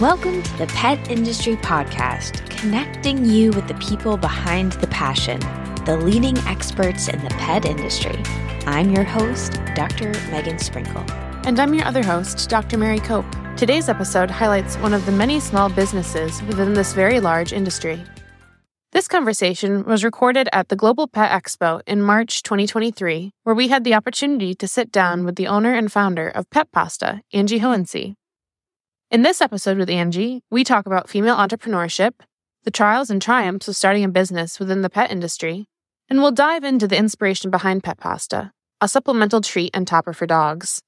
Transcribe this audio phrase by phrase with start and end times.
[0.00, 5.38] Welcome to the Pet Industry Podcast, connecting you with the people behind the passion,
[5.84, 8.20] the leading experts in the pet industry.
[8.66, 10.10] I'm your host, Dr.
[10.32, 11.04] Megan Sprinkle.
[11.46, 12.76] And I'm your other host, Dr.
[12.76, 13.24] Mary Cope.
[13.56, 18.02] Today's episode highlights one of the many small businesses within this very large industry.
[18.90, 23.84] This conversation was recorded at the Global Pet Expo in March 2023, where we had
[23.84, 28.16] the opportunity to sit down with the owner and founder of Pet Pasta, Angie Hohensee.
[29.14, 32.14] In this episode with Angie, we talk about female entrepreneurship,
[32.64, 35.68] the trials and triumphs of starting a business within the pet industry,
[36.08, 38.50] and we'll dive into the inspiration behind Pet Pasta,
[38.80, 40.80] a supplemental treat and topper for dogs.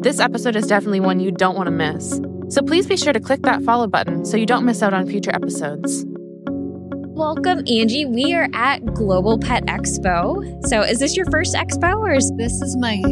[0.00, 3.18] This episode is definitely one you don't want to miss, so please be sure to
[3.18, 6.04] click that follow button so you don't miss out on future episodes.
[6.06, 8.06] Welcome, Angie.
[8.06, 10.64] We are at Global Pet Expo.
[10.68, 13.02] So, is this your first expo or is this is my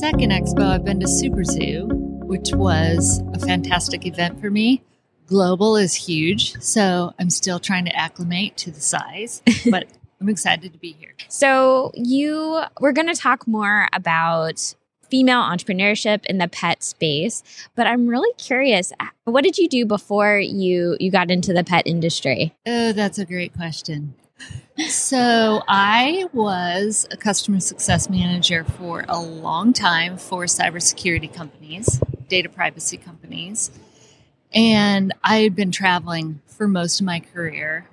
[0.00, 0.74] second expo?
[0.74, 4.82] I've been to Super Zoo which was a fantastic event for me.
[5.26, 9.86] Global is huge, so I'm still trying to acclimate to the size, but
[10.20, 11.14] I'm excited to be here.
[11.28, 14.74] So, you we're going to talk more about
[15.08, 17.44] female entrepreneurship in the pet space,
[17.76, 18.92] but I'm really curious,
[19.24, 22.54] what did you do before you you got into the pet industry?
[22.66, 24.14] Oh, that's a great question.
[24.88, 32.48] So, I was a customer success manager for a long time for cybersecurity companies data
[32.48, 33.70] privacy companies.
[34.52, 37.88] And I had been traveling for most of my career.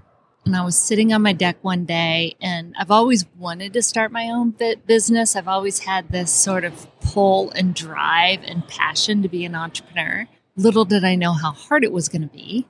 [0.45, 4.12] And I was sitting on my deck one day, and I've always wanted to start
[4.12, 4.53] my own
[4.86, 5.38] business.
[5.38, 10.28] I've always had this sort of pull and drive and passion to be an entrepreneur.
[10.58, 12.68] Little did I know how hard it was going to be.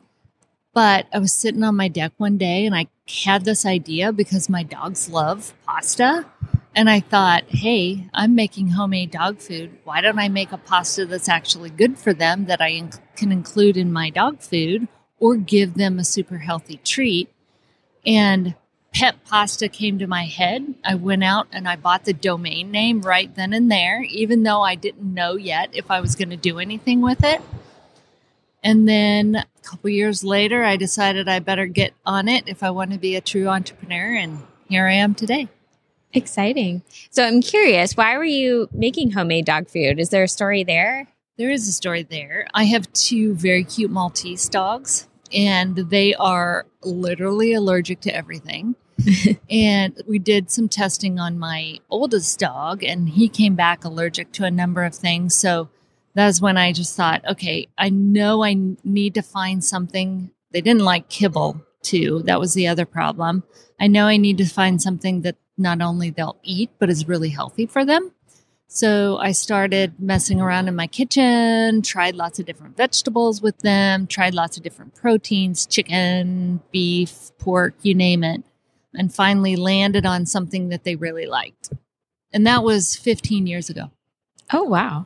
[0.73, 2.87] But I was sitting on my deck one day and I
[3.23, 6.25] had this idea because my dogs love pasta.
[6.75, 9.77] And I thought, hey, I'm making homemade dog food.
[9.83, 13.31] Why don't I make a pasta that's actually good for them that I inc- can
[13.31, 14.87] include in my dog food
[15.19, 17.29] or give them a super healthy treat?
[18.07, 18.55] And
[18.91, 20.73] pet pasta came to my head.
[20.83, 24.61] I went out and I bought the domain name right then and there, even though
[24.61, 27.41] I didn't know yet if I was going to do anything with it.
[28.63, 32.71] And then a couple years later, I decided I better get on it if I
[32.71, 34.15] want to be a true entrepreneur.
[34.15, 35.49] And here I am today.
[36.13, 36.83] Exciting.
[37.09, 39.99] So I'm curious, why were you making homemade dog food?
[39.99, 41.07] Is there a story there?
[41.37, 42.47] There is a story there.
[42.53, 48.75] I have two very cute Maltese dogs, and they are literally allergic to everything.
[49.49, 54.45] and we did some testing on my oldest dog, and he came back allergic to
[54.45, 55.33] a number of things.
[55.33, 55.69] So
[56.13, 60.29] that's when I just thought, okay, I know I need to find something.
[60.51, 62.21] They didn't like kibble, too.
[62.25, 63.43] That was the other problem.
[63.79, 67.29] I know I need to find something that not only they'll eat, but is really
[67.29, 68.11] healthy for them.
[68.67, 74.07] So I started messing around in my kitchen, tried lots of different vegetables with them,
[74.07, 78.43] tried lots of different proteins, chicken, beef, pork, you name it,
[78.95, 81.71] and finally landed on something that they really liked.
[82.31, 83.91] And that was 15 years ago.
[84.51, 85.05] Oh, wow.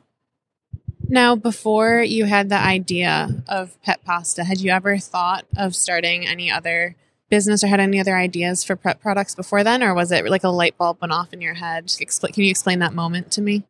[1.09, 6.25] Now, before you had the idea of pet pasta, had you ever thought of starting
[6.25, 6.95] any other
[7.29, 10.43] business or had any other ideas for prep products before then, or was it like
[10.43, 11.91] a light bulb went off in your head?
[11.97, 13.63] Can you explain that moment to me?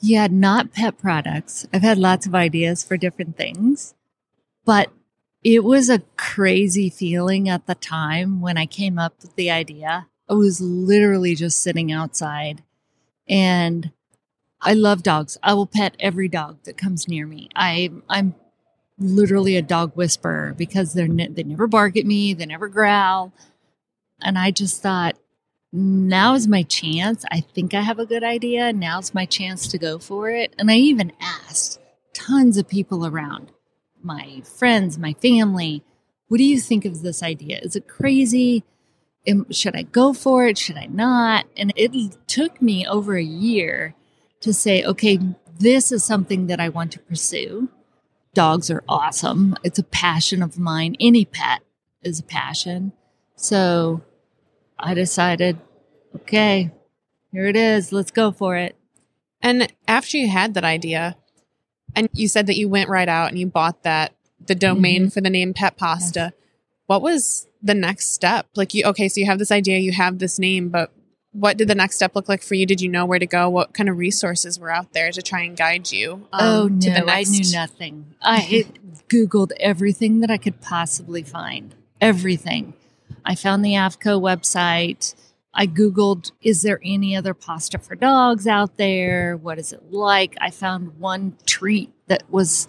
[0.00, 1.66] Yeah, not pet products.
[1.72, 3.94] I've had lots of ideas for different things,
[4.64, 4.90] but
[5.42, 10.08] it was a crazy feeling at the time when I came up with the idea.
[10.28, 12.62] I was literally just sitting outside
[13.28, 13.92] and
[14.60, 15.36] I love dogs.
[15.42, 17.50] I will pet every dog that comes near me.
[17.54, 18.34] I I'm
[18.98, 23.32] literally a dog whisperer because they're ne- they never bark at me, they never growl.
[24.20, 25.18] And I just thought,
[25.72, 27.24] now is my chance.
[27.30, 28.72] I think I have a good idea.
[28.72, 30.54] Now's my chance to go for it.
[30.58, 31.80] And I even asked
[32.12, 33.50] tons of people around,
[34.00, 35.82] my friends, my family,
[36.28, 37.58] what do you think of this idea?
[37.58, 38.64] Is it crazy?
[39.50, 40.58] Should I go for it?
[40.58, 41.46] Should I not?
[41.56, 41.92] And it
[42.28, 43.94] took me over a year
[44.40, 45.18] to say, okay,
[45.58, 47.68] this is something that I want to pursue
[48.34, 49.56] dogs are awesome.
[49.64, 50.96] It's a passion of mine.
[51.00, 51.62] Any pet
[52.02, 52.92] is a passion.
[53.36, 54.02] So
[54.78, 55.58] I decided,
[56.16, 56.70] okay,
[57.32, 57.92] here it is.
[57.92, 58.76] Let's go for it.
[59.40, 61.16] And after you had that idea,
[61.94, 64.14] and you said that you went right out and you bought that
[64.46, 65.08] the domain mm-hmm.
[65.10, 66.32] for the name Pet Pasta.
[66.32, 66.48] Yes.
[66.86, 68.46] What was the next step?
[68.54, 70.92] Like you okay, so you have this idea, you have this name, but
[71.34, 72.64] what did the next step look like for you?
[72.64, 73.50] Did you know where to go?
[73.50, 76.26] What kind of resources were out there to try and guide you?
[76.32, 78.14] Um, oh no, I knew nothing.
[78.22, 78.66] I
[79.08, 81.74] googled everything that I could possibly find.
[82.00, 82.74] Everything.
[83.24, 85.14] I found the AAFCO website.
[85.52, 89.36] I googled, is there any other pasta for dogs out there?
[89.36, 90.36] What is it like?
[90.40, 92.68] I found one treat that was,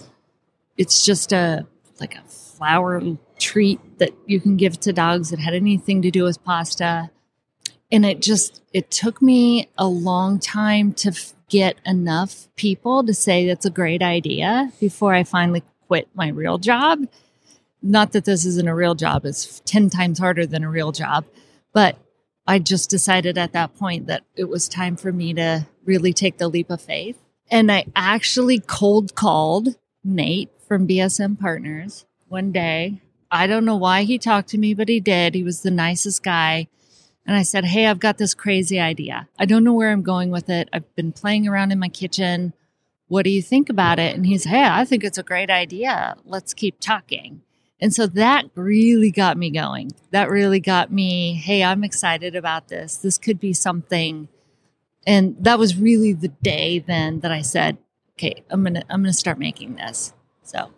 [0.77, 1.67] it's just a
[1.99, 3.01] like a flour
[3.39, 7.09] treat that you can give to dogs that had anything to do with pasta.
[7.91, 13.13] And it just it took me a long time to f- get enough people to
[13.13, 17.07] say that's a great idea before I finally quit my real job.
[17.81, 21.25] Not that this isn't a real job, it's 10 times harder than a real job,
[21.71, 21.97] but
[22.47, 26.37] I just decided at that point that it was time for me to really take
[26.37, 27.17] the leap of faith.
[27.49, 33.01] And I actually cold called Nate from BSM Partners one day.
[33.31, 35.35] I don't know why he talked to me, but he did.
[35.35, 36.67] He was the nicest guy.
[37.25, 39.27] And I said, Hey, I've got this crazy idea.
[39.39, 40.69] I don't know where I'm going with it.
[40.71, 42.53] I've been playing around in my kitchen.
[43.07, 44.15] What do you think about it?
[44.15, 46.15] And he's, Hey, I think it's a great idea.
[46.25, 47.41] Let's keep talking.
[47.81, 49.91] And so that really got me going.
[50.11, 52.97] That really got me, Hey, I'm excited about this.
[52.97, 54.27] This could be something.
[55.07, 57.77] And that was really the day then that I said,
[58.17, 60.13] Okay, I'm going to, I'm going to start making this.
[60.43, 60.71] So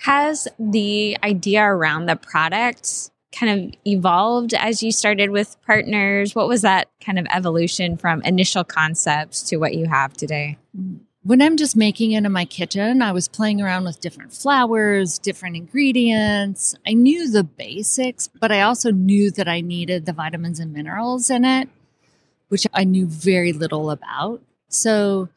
[0.00, 6.34] has the idea around the product kind of evolved as you started with partners?
[6.34, 10.58] What was that kind of evolution from initial concepts to what you have today?
[11.22, 15.18] When I'm just making it in my kitchen, I was playing around with different flours,
[15.18, 16.74] different ingredients.
[16.86, 21.28] I knew the basics, but I also knew that I needed the vitamins and minerals
[21.28, 21.68] in it,
[22.48, 24.42] which I knew very little about.
[24.68, 25.28] So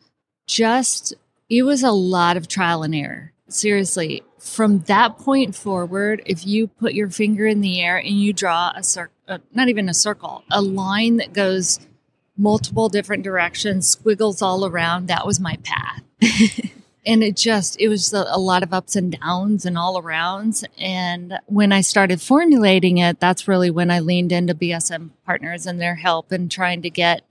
[0.48, 1.14] just,
[1.50, 3.34] it was a lot of trial and error.
[3.50, 8.34] Seriously, from that point forward, if you put your finger in the air and you
[8.34, 11.80] draw a circle, uh, not even a circle, a line that goes
[12.38, 16.04] multiple different directions, squiggles all around, that was my path.
[17.06, 20.66] and it just, it was a, a lot of ups and downs and all arounds.
[20.78, 25.80] And when I started formulating it, that's really when I leaned into BSM partners and
[25.80, 27.22] their help and trying to get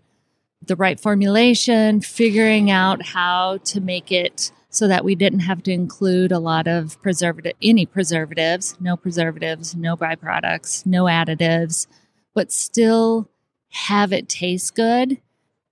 [0.64, 5.70] the right formulation, figuring out how to make it so that we didn't have to
[5.70, 11.86] include a lot of preservative, any preservatives, no preservatives, no byproducts, no additives,
[12.34, 13.28] but still
[13.68, 15.20] have it taste good.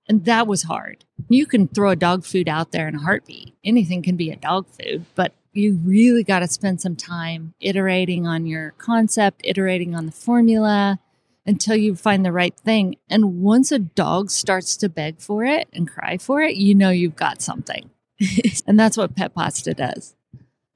[0.06, 1.06] And that was hard.
[1.28, 3.54] You can throw a dog food out there in a heartbeat.
[3.64, 8.26] Anything can be a dog food, but you really got to spend some time iterating
[8.26, 10.98] on your concept, iterating on the formula
[11.46, 12.96] until you find the right thing.
[13.08, 16.90] And once a dog starts to beg for it and cry for it, you know
[16.90, 17.90] you've got something.
[18.66, 20.14] and that's what pet pasta does.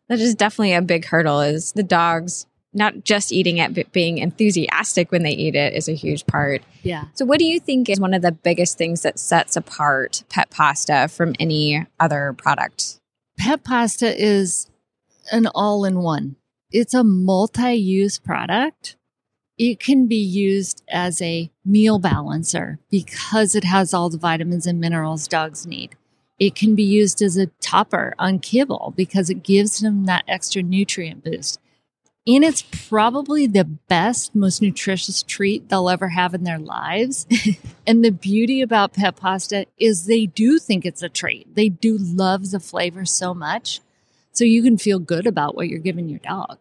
[0.09, 4.19] That is definitely a big hurdle is the dogs not just eating it but being
[4.19, 6.63] enthusiastic when they eat it is a huge part.
[6.83, 7.05] Yeah.
[7.15, 10.51] So what do you think is one of the biggest things that sets apart pet
[10.51, 13.01] pasta from any other product?
[13.39, 14.69] Pet pasta is
[15.33, 16.37] an all-in-one.
[16.71, 18.97] It's a multi-use product.
[19.57, 24.81] It can be used as a meal balancer because it has all the vitamins and
[24.81, 25.95] minerals dogs need.
[26.39, 30.63] It can be used as a topper on kibble because it gives them that extra
[30.63, 31.61] nutrient boost.
[32.27, 37.27] And it's probably the best, most nutritious treat they'll ever have in their lives.
[37.87, 41.55] and the beauty about pet pasta is they do think it's a treat.
[41.55, 43.81] They do love the flavor so much.
[44.33, 46.59] So you can feel good about what you're giving your dog.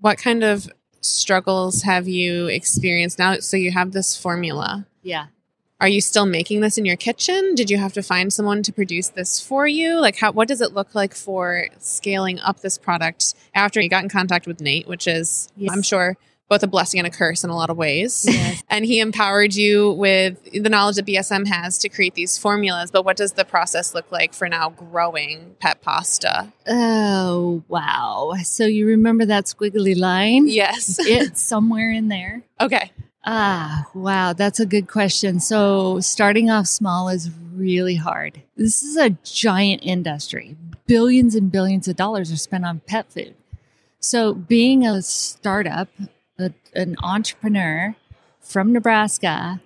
[0.00, 0.68] What kind of
[1.00, 3.40] struggles have you experienced now?
[3.40, 4.86] So you have this formula.
[5.02, 5.26] Yeah
[5.80, 7.54] are you still making this in your kitchen?
[7.54, 10.00] Did you have to find someone to produce this for you?
[10.00, 14.02] Like how what does it look like for scaling up this product after you got
[14.02, 15.72] in contact with Nate, which is yes.
[15.72, 16.16] I'm sure
[16.48, 18.24] both a blessing and a curse in a lot of ways.
[18.28, 18.62] Yes.
[18.70, 22.90] And he empowered you with the knowledge that BSM has to create these formulas.
[22.90, 26.52] But what does the process look like for now growing pet pasta?
[26.66, 28.34] Oh, wow.
[28.42, 30.46] So you remember that squiggly line?
[30.48, 30.96] Yes.
[30.98, 32.42] it's somewhere in there.
[32.58, 32.90] Okay.
[33.28, 35.40] Ah, wow, that's a good question.
[35.40, 38.40] So, starting off small is really hard.
[38.56, 40.56] This is a giant industry.
[40.86, 43.34] Billions and billions of dollars are spent on pet food.
[43.98, 45.88] So, being a startup,
[46.38, 47.96] a, an entrepreneur
[48.40, 49.60] from Nebraska,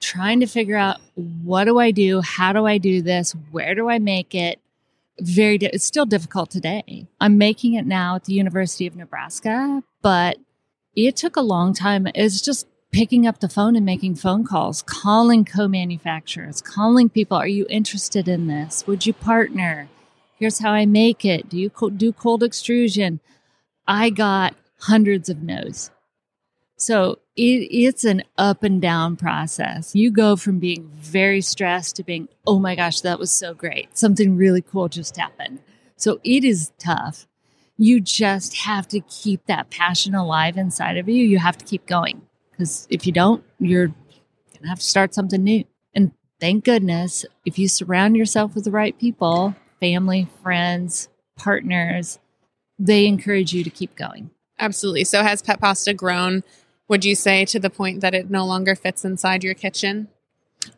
[0.00, 2.20] trying to figure out what do I do?
[2.20, 3.32] How do I do this?
[3.52, 4.58] Where do I make it?
[5.20, 7.06] Very, di- it's still difficult today.
[7.20, 10.38] I'm making it now at the University of Nebraska, but
[10.96, 12.08] it took a long time.
[12.16, 17.36] It's just picking up the phone and making phone calls, calling co manufacturers, calling people.
[17.36, 18.86] Are you interested in this?
[18.86, 19.88] Would you partner?
[20.38, 21.48] Here's how I make it.
[21.48, 23.18] Do you do cold extrusion?
[23.88, 25.90] I got hundreds of no's.
[26.76, 29.96] So it, it's an up and down process.
[29.96, 33.98] You go from being very stressed to being, oh my gosh, that was so great.
[33.98, 35.58] Something really cool just happened.
[35.96, 37.26] So it is tough.
[37.76, 41.24] You just have to keep that passion alive inside of you.
[41.24, 42.22] You have to keep going.
[42.56, 45.64] Because if you don't, you're going to have to start something new.
[45.94, 52.18] And thank goodness, if you surround yourself with the right people, family, friends, partners,
[52.78, 54.30] they encourage you to keep going.
[54.58, 55.04] Absolutely.
[55.04, 56.44] So has Pet Pasta grown,
[56.88, 60.08] would you say, to the point that it no longer fits inside your kitchen?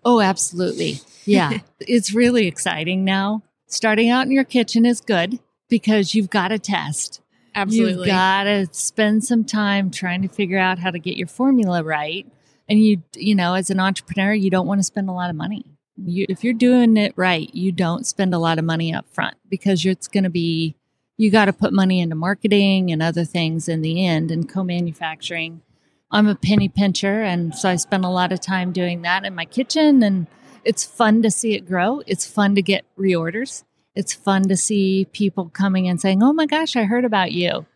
[0.04, 1.00] Oh, absolutely.
[1.25, 1.59] Yeah.
[1.80, 3.42] it's really exciting now.
[3.66, 7.21] Starting out in your kitchen is good because you've got to test.
[7.56, 7.92] Absolutely.
[7.92, 11.82] You've got to spend some time trying to figure out how to get your formula
[11.82, 12.30] right.
[12.68, 15.36] And you, you know, as an entrepreneur, you don't want to spend a lot of
[15.36, 15.64] money.
[15.96, 19.36] You, if you're doing it right, you don't spend a lot of money up front
[19.48, 20.76] because it's going to be,
[21.16, 24.62] you got to put money into marketing and other things in the end and co
[24.62, 25.62] manufacturing.
[26.10, 27.22] I'm a penny pincher.
[27.22, 30.02] And so I spend a lot of time doing that in my kitchen.
[30.02, 30.26] And
[30.62, 32.02] it's fun to see it grow.
[32.06, 33.64] It's fun to get reorders.
[33.96, 37.66] It's fun to see people coming and saying, Oh my gosh, I heard about you.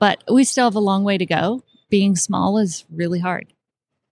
[0.00, 1.62] But we still have a long way to go.
[1.90, 3.52] Being small is really hard.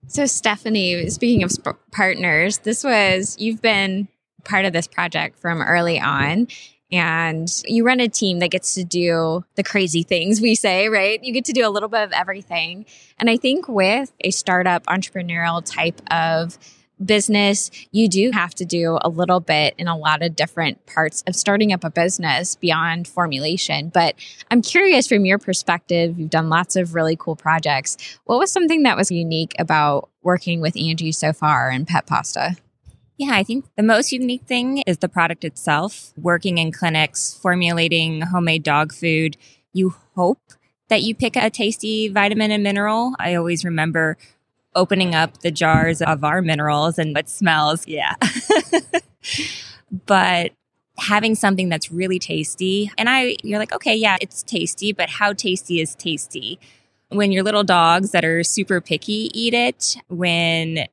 [0.09, 4.09] So, Stephanie, speaking of sp- partners, this was, you've been
[4.45, 6.47] part of this project from early on
[6.93, 11.23] and you run a team that gets to do the crazy things we say, right?
[11.23, 12.87] You get to do a little bit of everything.
[13.19, 16.59] And I think with a startup entrepreneurial type of
[17.05, 21.23] business, you do have to do a little bit in a lot of different parts
[21.27, 23.91] of starting up a business beyond formulation.
[23.91, 24.15] But
[24.51, 28.19] I'm curious from your perspective, you've done lots of really cool projects.
[28.25, 32.57] What was something that was unique about working with Angie so far in Pet Pasta?
[33.19, 36.13] Yeah, I think the most unique thing is the product itself.
[36.19, 39.37] Working in clinics, formulating homemade dog food,
[39.73, 40.41] you hope
[40.89, 43.15] that you pick a tasty vitamin and mineral.
[43.19, 44.19] I always remember
[44.77, 47.87] opening up the jars of our minerals and what smells.
[47.89, 48.15] Yeah.
[50.07, 50.53] but
[50.99, 55.33] having something that's really tasty and I you're like, okay, yeah, it's tasty, but how
[55.33, 56.61] tasty is tasty?
[57.09, 60.87] When your little dogs that are super picky eat it, when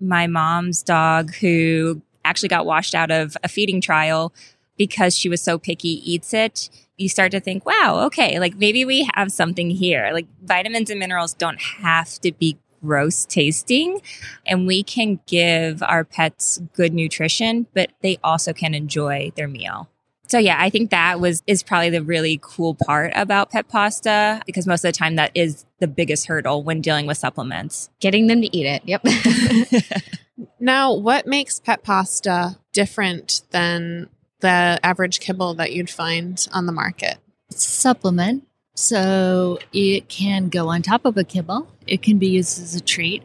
[0.00, 4.32] my mom's dog who actually got washed out of a feeding trial
[4.76, 8.84] because she was so picky eats it you start to think wow okay like maybe
[8.84, 14.00] we have something here like vitamins and minerals don't have to be gross tasting
[14.46, 19.88] and we can give our pets good nutrition but they also can enjoy their meal.
[20.28, 24.42] So yeah i think that was is probably the really cool part about pet pasta
[24.46, 27.90] because most of the time that is the biggest hurdle when dealing with supplements.
[28.00, 29.04] Getting them to eat it yep.
[30.60, 34.08] Now what makes pet pasta different than
[34.40, 37.16] the average kibble that you'd find on the market?
[37.50, 38.46] It's a supplement
[38.80, 42.80] so it can go on top of a kibble it can be used as a
[42.80, 43.22] treat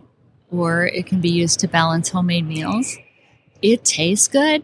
[0.51, 2.97] or it can be used to balance homemade meals
[3.61, 4.63] it tastes good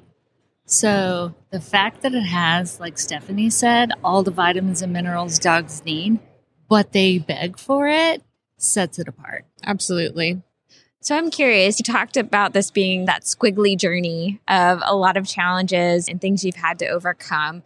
[0.72, 5.84] so the fact that it has, like Stephanie said, all the vitamins and minerals dogs
[5.84, 6.18] need,
[6.70, 8.24] but they beg for it,
[8.58, 9.44] sets it apart.
[9.66, 10.42] Absolutely.
[11.02, 15.28] So I'm curious, you talked about this being that squiggly journey of a lot of
[15.28, 17.64] challenges and things you've had to overcome.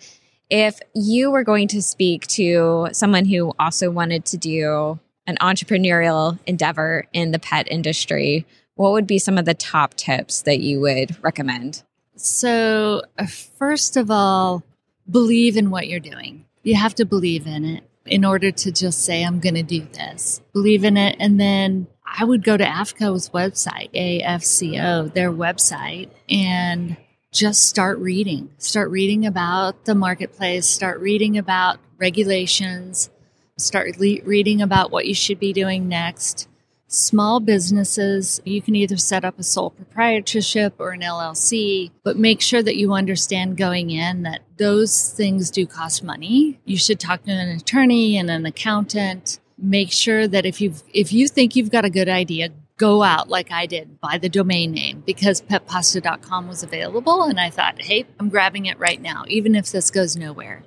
[0.49, 6.37] If you were going to speak to someone who also wanted to do an entrepreneurial
[6.45, 10.79] endeavor in the pet industry, what would be some of the top tips that you
[10.81, 11.83] would recommend?
[12.15, 14.63] So, uh, first of all,
[15.09, 16.45] believe in what you're doing.
[16.63, 19.85] You have to believe in it in order to just say, I'm going to do
[19.93, 20.41] this.
[20.53, 21.17] Believe in it.
[21.19, 26.97] And then I would go to AAFCO's website, AAFCO, their website, and
[27.35, 28.49] just start reading.
[28.57, 33.09] Start reading about the marketplace, start reading about regulations,
[33.57, 36.47] start le- reading about what you should be doing next
[36.95, 42.41] small businesses, you can either set up a sole proprietorship or an LLC, but make
[42.41, 46.59] sure that you understand going in that those things do cost money.
[46.65, 49.39] You should talk to an attorney and an accountant.
[49.57, 53.29] Make sure that if you if you think you've got a good idea, go out
[53.29, 58.05] like I did, buy the domain name because petpasta.com was available and I thought, "Hey,
[58.19, 60.63] I'm grabbing it right now even if this goes nowhere."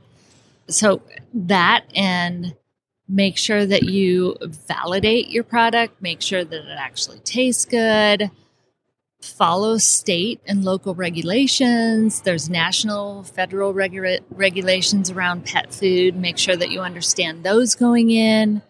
[0.69, 1.03] So
[1.35, 2.55] that and
[3.09, 8.31] make sure that you validate your product, make sure that it actually tastes good,
[9.21, 12.21] follow state and local regulations.
[12.21, 16.17] There's national, federal regu- regulations around pet food.
[16.17, 18.63] Make sure that you understand those going in.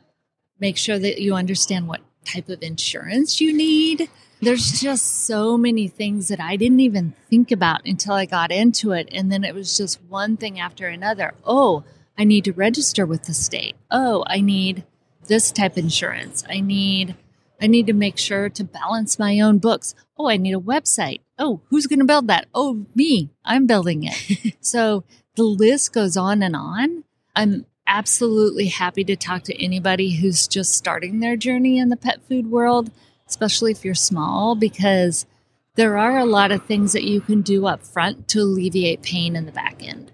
[0.60, 2.00] Make sure that you understand what
[2.32, 4.08] type of insurance you need.
[4.40, 8.92] There's just so many things that I didn't even think about until I got into
[8.92, 9.08] it.
[9.10, 11.34] And then it was just one thing after another.
[11.44, 11.84] Oh,
[12.16, 13.76] I need to register with the state.
[13.90, 14.84] Oh, I need
[15.26, 16.44] this type of insurance.
[16.48, 17.16] I need
[17.60, 19.94] I need to make sure to balance my own books.
[20.16, 21.22] Oh, I need a website.
[21.38, 22.46] Oh, who's going to build that?
[22.54, 23.30] Oh, me.
[23.44, 24.54] I'm building it.
[24.60, 25.04] so
[25.34, 27.04] the list goes on and on.
[27.34, 32.20] I'm absolutely happy to talk to anybody who's just starting their journey in the pet
[32.28, 32.90] food world,
[33.26, 35.26] especially if you're small, because
[35.74, 39.34] there are a lot of things that you can do up front to alleviate pain
[39.34, 40.12] in the back end.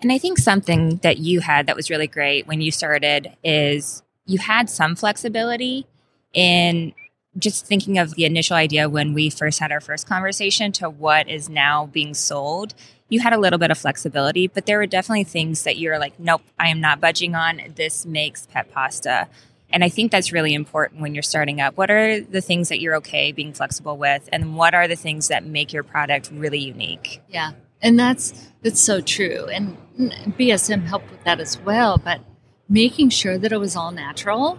[0.00, 4.02] And I think something that you had that was really great when you started is
[4.26, 5.86] you had some flexibility
[6.32, 6.92] in
[7.36, 11.28] just thinking of the initial idea when we first had our first conversation to what
[11.28, 12.74] is now being sold.
[13.08, 16.18] You had a little bit of flexibility, but there were definitely things that you're like,
[16.18, 17.60] nope, I am not budging on.
[17.74, 19.28] This makes pet pasta.
[19.70, 21.76] And I think that's really important when you're starting up.
[21.76, 24.28] What are the things that you're okay being flexible with?
[24.32, 27.22] And what are the things that make your product really unique?
[27.28, 27.52] Yeah.
[27.82, 29.46] And that's that's so true.
[29.46, 32.20] And BSM helped with that as well, but
[32.68, 34.58] making sure that it was all natural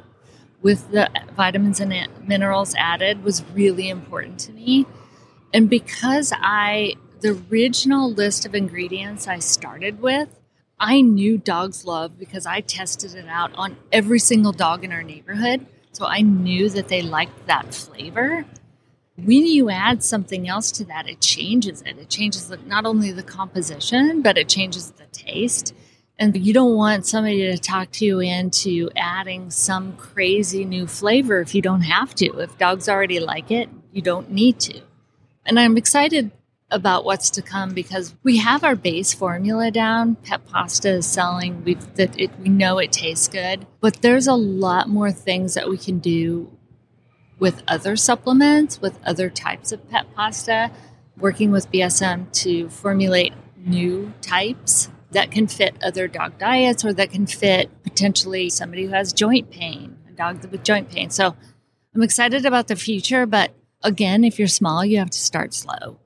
[0.61, 1.93] with the vitamins and
[2.27, 4.85] minerals added was really important to me.
[5.53, 10.29] And because I the original list of ingredients I started with
[10.79, 15.03] I knew dogs love because I tested it out on every single dog in our
[15.03, 15.65] neighborhood.
[15.91, 18.45] So I knew that they liked that flavor.
[19.17, 21.97] When you add something else to that, it changes it.
[21.97, 25.73] It changes the, not only the composition, but it changes the taste.
[26.17, 31.41] And you don't want somebody to talk to you into adding some crazy new flavor
[31.41, 32.39] if you don't have to.
[32.39, 34.81] If dogs already like it, you don't need to.
[35.45, 36.31] And I'm excited
[36.71, 40.15] about what's to come because we have our base formula down.
[40.15, 41.63] Pet pasta is selling.
[41.63, 45.69] we that it, we know it tastes good, but there's a lot more things that
[45.69, 46.55] we can do
[47.39, 50.71] with other supplements, with other types of pet pasta.
[51.17, 57.11] Working with BSM to formulate new types that can fit other dog diets or that
[57.11, 61.09] can fit potentially somebody who has joint pain, a dog with joint pain.
[61.09, 61.35] So
[61.93, 63.51] I'm excited about the future, but
[63.83, 65.99] again, if you're small, you have to start slow.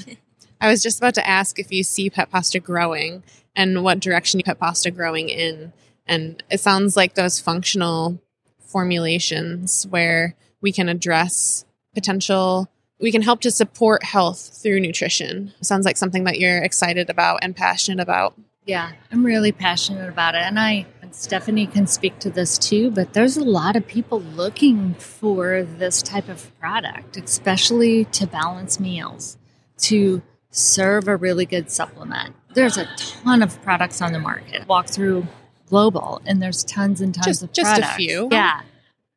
[0.60, 3.22] I was just about to ask if you see pet pasta growing
[3.54, 5.72] and what direction pet pasta growing in.
[6.06, 8.20] And it sounds like those functional
[8.60, 11.64] formulations where we can address
[11.94, 12.68] potential,
[13.00, 15.52] we can help to support health through nutrition.
[15.60, 18.34] It sounds like something that you're excited about and passionate about.
[18.64, 20.42] Yeah, I'm really passionate about it.
[20.42, 24.94] And I, Stephanie can speak to this too, but there's a lot of people looking
[24.94, 29.38] for this type of product, especially to balance meals,
[29.78, 32.34] to serve a really good supplement.
[32.54, 34.66] There's a ton of products on the market.
[34.66, 35.26] Walk through
[35.66, 37.94] global and there's tons and tons just, of just products.
[37.94, 38.28] a few.
[38.30, 38.62] Yeah.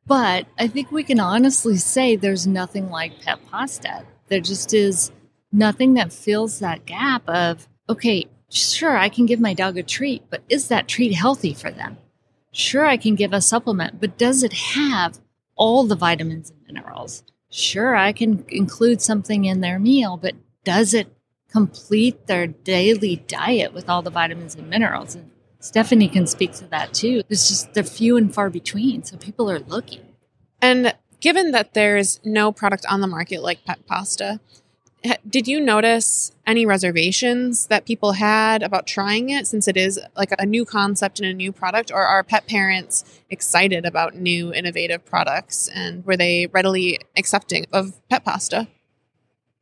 [0.06, 4.04] But I think we can honestly say there's nothing like pet pasta.
[4.28, 5.12] There just is
[5.52, 10.24] nothing that fills that gap of, okay, Sure, I can give my dog a treat,
[10.28, 11.98] but is that treat healthy for them?
[12.52, 15.20] Sure, I can give a supplement, but does it have
[15.54, 17.22] all the vitamins and minerals?
[17.48, 20.34] Sure, I can include something in their meal, but
[20.64, 21.14] does it
[21.48, 25.14] complete their daily diet with all the vitamins and minerals?
[25.14, 27.22] And Stephanie can speak to that too.
[27.28, 30.02] It's just they're few and far between, so people are looking.
[30.60, 34.40] And given that there's no product on the market like pet pasta,
[35.28, 40.32] did you notice any reservations that people had about trying it since it is like
[40.38, 45.04] a new concept and a new product or are pet parents excited about new innovative
[45.04, 48.68] products and were they readily accepting of pet pasta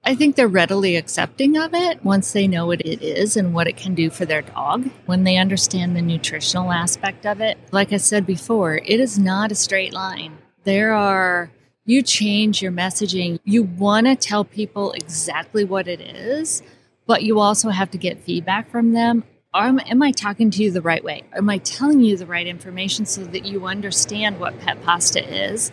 [0.05, 3.67] I think they're readily accepting of it once they know what it is and what
[3.67, 4.89] it can do for their dog.
[5.07, 9.53] When they understand the nutritional aspect of it, like I said before, it is not
[9.53, 10.39] a straight line.
[10.65, 11.51] There are
[11.89, 13.41] you change your messaging.
[13.45, 16.63] You want to tell people exactly what it is,
[17.07, 19.25] but you also have to get feedback from them.
[19.55, 21.23] Am, am, I talking to you the right way?
[21.33, 25.73] Am I telling you the right information so that you understand what pet pasta is?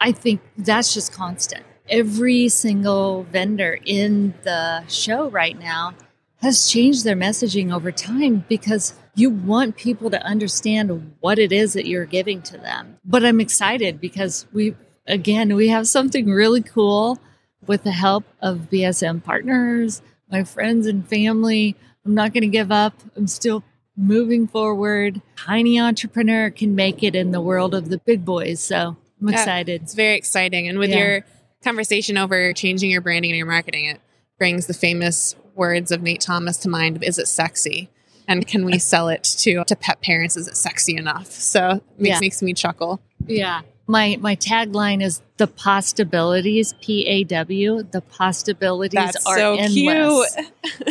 [0.00, 1.62] I think that's just constant.
[1.90, 5.92] Every single vendor in the show right now
[6.40, 11.74] has changed their messaging over time because you want people to understand what it is
[11.74, 12.98] that you're giving to them.
[13.04, 14.74] But I'm excited because we
[15.06, 17.18] again, we have something really cool
[17.66, 21.76] with the help of BSM partners, my friends and family.
[22.04, 22.94] I'm not going to give up.
[23.16, 23.64] I'm still
[23.96, 25.22] moving forward.
[25.36, 28.60] Tiny entrepreneur can make it in the world of the big boys.
[28.60, 29.80] So I'm excited.
[29.80, 30.68] Yeah, it's very exciting.
[30.68, 30.98] And with yeah.
[30.98, 31.24] your
[31.62, 34.00] conversation over changing your branding and your marketing, it
[34.38, 37.88] brings the famous words of Nate Thomas to mind is it sexy?
[38.26, 40.36] And can we sell it to, to pet parents?
[40.36, 41.30] Is it sexy enough?
[41.30, 42.20] So it makes, yeah.
[42.20, 43.00] makes me chuckle.
[43.26, 49.54] Yeah my my tagline is the possibilities p a w the possibilities That's are so
[49.56, 50.36] endless.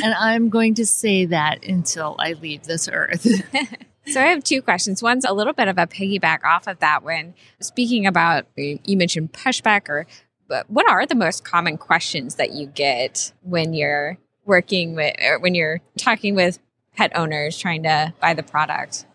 [0.04, 3.28] and i'm going to say that until i leave this earth.
[4.06, 5.02] So i have two questions.
[5.02, 9.32] One's a little bit of a piggyback off of that when speaking about you mentioned
[9.32, 10.06] pushback or
[10.50, 15.40] but what are the most common questions that you get when you're working with or
[15.40, 16.60] when you're talking with
[16.98, 19.06] pet owners trying to buy the product?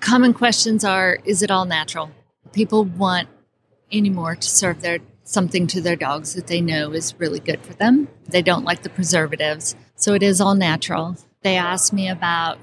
[0.00, 2.10] Common questions are is it all natural
[2.54, 3.28] people want
[3.92, 7.72] anymore to serve their something to their dogs that they know is really good for
[7.74, 8.08] them.
[8.28, 11.16] They don't like the preservatives, so it is all natural.
[11.42, 12.58] They ask me about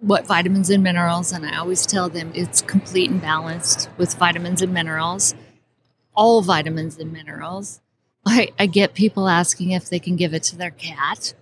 [0.00, 4.62] what vitamins and minerals, and I always tell them it's complete and balanced with vitamins
[4.62, 5.34] and minerals,
[6.14, 7.80] all vitamins and minerals.
[8.26, 11.34] I, I get people asking if they can give it to their cat,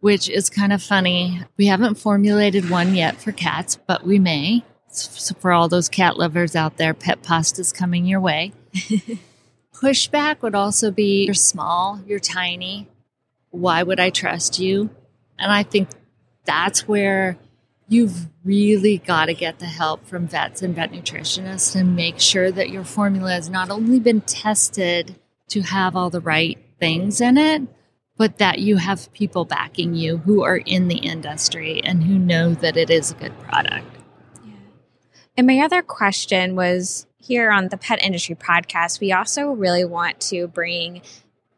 [0.00, 1.42] which is kind of funny.
[1.56, 4.64] We haven't formulated one yet for cats, but we may.
[4.96, 8.52] So for all those cat lovers out there, pet pasta is coming your way.
[9.74, 12.88] Pushback would also be you're small, you're tiny.
[13.50, 14.90] Why would I trust you?
[15.38, 15.88] And I think
[16.44, 17.36] that's where
[17.88, 22.50] you've really got to get the help from vets and vet nutritionists and make sure
[22.50, 25.16] that your formula has not only been tested
[25.48, 27.62] to have all the right things in it,
[28.16, 32.54] but that you have people backing you who are in the industry and who know
[32.54, 33.95] that it is a good product.
[35.36, 40.20] And my other question was here on the Pet Industry Podcast, we also really want
[40.22, 41.02] to bring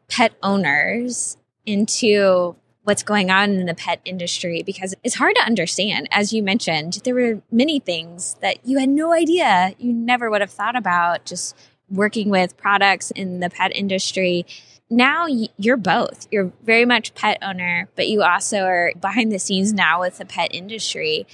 [0.09, 6.09] pet owners into what's going on in the pet industry because it's hard to understand.
[6.11, 10.41] As you mentioned, there were many things that you had no idea, you never would
[10.41, 11.55] have thought about just
[11.89, 14.45] working with products in the pet industry.
[14.89, 16.27] Now you're both.
[16.31, 20.25] You're very much pet owner, but you also are behind the scenes now with the
[20.25, 21.27] pet industry.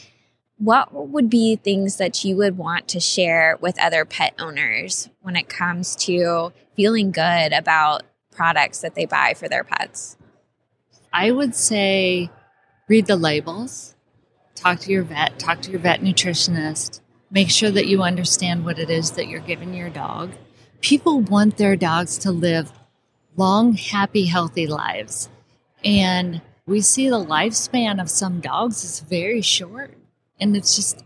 [0.57, 5.35] What would be things that you would want to share with other pet owners when
[5.35, 10.15] it comes to feeling good about products that they buy for their pets?
[11.11, 12.29] I would say
[12.87, 13.95] read the labels,
[14.55, 18.79] talk to your vet, talk to your vet nutritionist, make sure that you understand what
[18.79, 20.31] it is that you're giving your dog.
[20.81, 22.71] People want their dogs to live
[23.35, 25.29] long, happy, healthy lives.
[25.83, 29.93] And we see the lifespan of some dogs is very short.
[30.39, 31.03] And it's just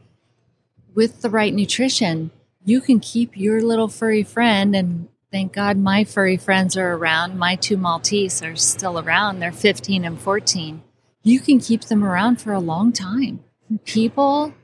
[0.94, 2.32] with the right nutrition,
[2.64, 7.38] you can keep your little furry friend and Thank God my furry friends are around.
[7.38, 9.40] My two Maltese are still around.
[9.40, 10.82] They're 15 and 14.
[11.22, 13.44] You can keep them around for a long time.
[13.86, 14.56] People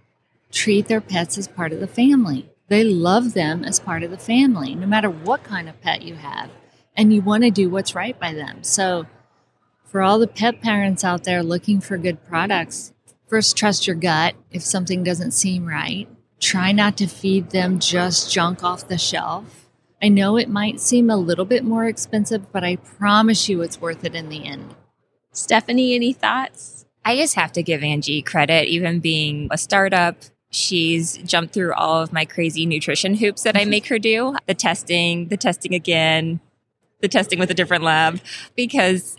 [0.52, 2.50] treat their pets as part of the family.
[2.68, 6.16] They love them as part of the family, no matter what kind of pet you
[6.16, 6.50] have.
[6.96, 8.64] And you want to do what's right by them.
[8.64, 9.06] So,
[9.84, 12.92] for all the pet parents out there looking for good products,
[13.28, 16.08] first trust your gut if something doesn't seem right.
[16.40, 19.66] Try not to feed them just junk off the shelf
[20.06, 23.82] I know it might seem a little bit more expensive, but I promise you it's
[23.82, 24.76] worth it in the end.
[25.32, 26.86] Stephanie, any thoughts?
[27.04, 30.18] I just have to give Angie credit, even being a startup.
[30.52, 34.54] She's jumped through all of my crazy nutrition hoops that I make her do the
[34.54, 36.40] testing, the testing again,
[37.02, 38.20] the testing with a different lab,
[38.56, 39.18] because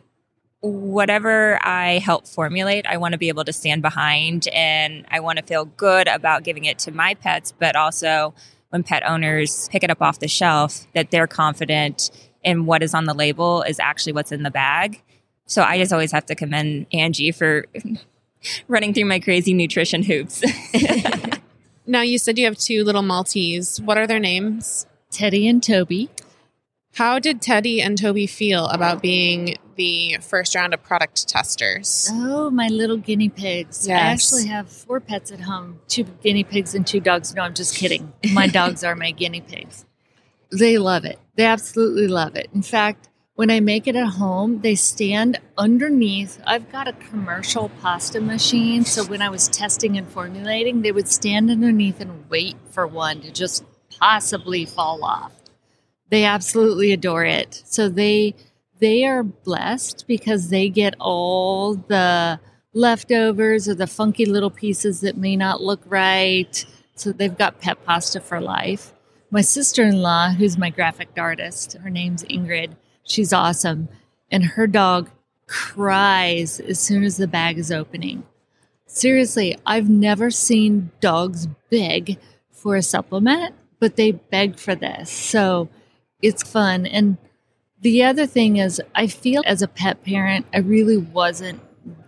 [0.61, 5.38] whatever I help formulate, I want to be able to stand behind and I want
[5.38, 8.35] to feel good about giving it to my pets, but also
[8.71, 12.11] when pet owners pick it up off the shelf that they're confident
[12.42, 15.03] in what is on the label is actually what's in the bag.
[15.47, 17.66] So I just always have to commend Angie for
[18.69, 20.42] running through my crazy nutrition hoops.
[21.87, 23.81] now you said you have two little Maltese.
[23.81, 24.87] What are their names?
[25.11, 26.11] Teddy and Toby.
[26.95, 32.09] How did Teddy and Toby feel about being the first round of product testers?
[32.12, 33.87] Oh, my little guinea pigs.
[33.87, 34.01] Yes.
[34.01, 37.35] I actually have four pets at home two guinea pigs and two dogs.
[37.35, 38.12] No, I'm just kidding.
[38.33, 39.85] My dogs are my guinea pigs.
[40.51, 41.19] They love it.
[41.37, 42.49] They absolutely love it.
[42.55, 46.41] In fact, when I make it at home, they stand underneath.
[46.47, 48.85] I've got a commercial pasta machine.
[48.85, 53.21] So when I was testing and formulating, they would stand underneath and wait for one
[53.21, 53.65] to just
[54.01, 55.33] possibly fall off.
[56.09, 57.62] They absolutely adore it.
[57.67, 58.35] So they
[58.79, 62.41] they are blessed because they get all the
[62.73, 66.65] leftovers or the funky little pieces that may not look right.
[66.95, 68.93] So they've got pet pasta for life.
[69.31, 72.77] My sister-in-law, who's my graphic artist, her name's Ingrid.
[73.03, 73.89] She's awesome.
[74.31, 75.11] And her dog
[75.47, 78.25] cries as soon as the bag is opening.
[78.87, 82.19] Seriously, I've never seen dogs beg
[82.51, 85.11] for a supplement, but they beg for this.
[85.11, 85.69] So
[86.23, 86.87] it's fun.
[86.87, 87.19] And
[87.81, 91.61] the other thing is, I feel as a pet parent, I really wasn't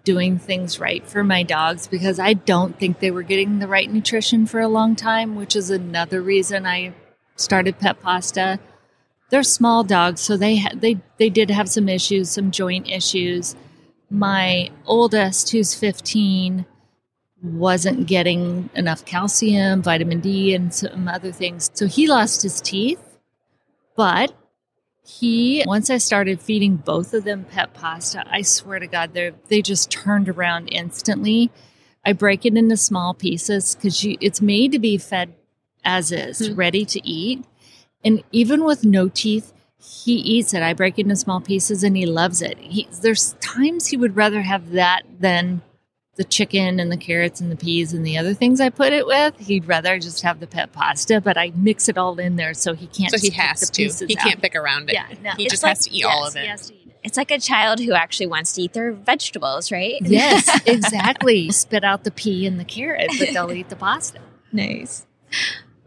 [0.05, 3.91] doing things right for my dogs because I don't think they were getting the right
[3.91, 6.95] nutrition for a long time, which is another reason I
[7.37, 8.59] started Pet Pasta.
[9.31, 13.55] They're small dogs, so they ha- they they did have some issues, some joint issues.
[14.11, 16.65] My oldest, who's 15,
[17.43, 21.71] wasn't getting enough calcium, vitamin D, and some other things.
[21.75, 23.03] So he lost his teeth
[23.99, 24.33] but
[25.09, 29.33] he, once I started feeding both of them pet pasta, I swear to God, they
[29.49, 31.51] they just turned around instantly.
[32.05, 35.33] I break it into small pieces because it's made to be fed
[35.83, 36.55] as is, mm-hmm.
[36.57, 37.43] ready to eat.
[38.05, 40.63] And even with no teeth, he eats it.
[40.63, 42.59] I break it into small pieces and he loves it.
[42.59, 45.63] He, there's times he would rather have that than
[46.19, 49.07] the chicken and the carrots and the peas and the other things I put it
[49.07, 49.39] with.
[49.39, 52.75] He'd rather just have the pet pasta, but I mix it all in there so
[52.75, 53.11] he can't.
[53.11, 54.07] So he pick has the to.
[54.07, 54.23] He out.
[54.25, 54.95] can't pick around it.
[54.95, 55.31] Yeah, no.
[55.37, 56.43] He It's just like- has to eat all of it.
[56.43, 56.97] he has to eat it.
[57.05, 59.95] It's like a child who actually wants to eat their vegetables, right?
[60.03, 61.51] Yes, exactly.
[61.53, 64.19] Spit out the pea and the carrot, but they'll eat the pasta.
[64.53, 65.07] Nice.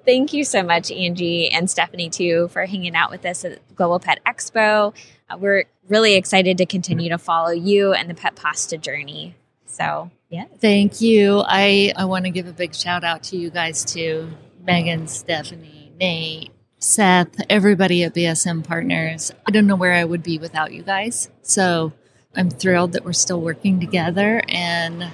[0.05, 3.99] Thank you so much, Angie and Stephanie, too, for hanging out with us at Global
[3.99, 4.93] Pet Expo.
[5.29, 9.35] Uh, we're really excited to continue to follow you and the pet pasta journey.
[9.65, 10.45] So, yeah.
[10.59, 11.43] Thank you.
[11.45, 14.29] I, I want to give a big shout out to you guys too
[14.63, 19.31] Megan, Stephanie, Nate, Seth, everybody at BSM Partners.
[19.45, 21.29] I don't know where I would be without you guys.
[21.41, 21.93] So
[22.35, 25.11] I'm thrilled that we're still working together and I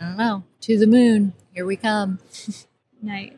[0.00, 1.32] don't know, to the moon.
[1.52, 2.18] Here we come.
[3.04, 3.32] Nice.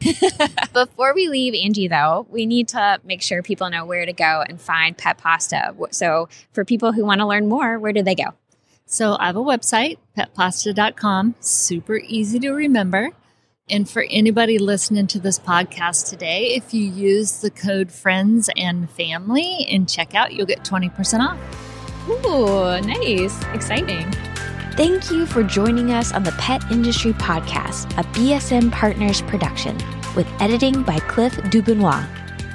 [0.72, 4.42] Before we leave, Angie, though, we need to make sure people know where to go
[4.46, 5.76] and find pet pasta.
[5.92, 8.34] So, for people who want to learn more, where do they go?
[8.88, 13.10] So I have a website, petpasta.com, super easy to remember.
[13.68, 18.88] And for anybody listening to this podcast today, if you use the code friends and
[18.88, 21.36] family in checkout, you'll get 20% off.
[22.08, 23.42] Ooh, nice.
[23.46, 24.08] Exciting.
[24.76, 29.76] Thank you for joining us on the Pet Industry Podcast, a BSM Partners production,
[30.14, 32.06] with editing by Cliff Dubois.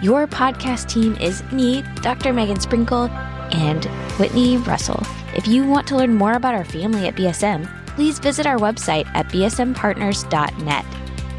[0.01, 2.31] Your podcast team is me, Dr.
[2.31, 3.09] Megan Sprinkle,
[3.51, 3.85] and
[4.19, 5.03] Whitney Russell.
[5.35, 9.07] If you want to learn more about our family at BSM, please visit our website
[9.13, 10.85] at bsmpartners.net.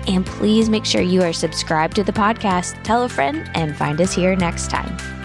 [0.08, 4.00] And please make sure you are subscribed to the podcast, tell a friend, and find
[4.00, 5.21] us here next time.